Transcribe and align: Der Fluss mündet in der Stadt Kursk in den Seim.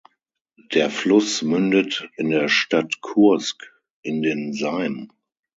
Der 0.73 0.89
Fluss 0.89 1.43
mündet 1.43 2.09
in 2.15 2.31
der 2.31 2.47
Stadt 2.49 3.01
Kursk 3.01 3.71
in 4.01 4.23
den 4.23 4.51
Seim. 4.51 5.11